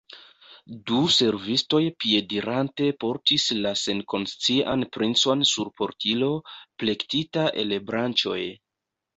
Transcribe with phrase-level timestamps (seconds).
[0.85, 6.31] Du servistoj piedirante portis la senkonscian princon sur portilo,
[6.85, 8.43] plektita el branĉoj.